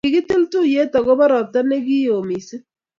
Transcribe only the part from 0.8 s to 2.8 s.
agobo robta nikioo misiing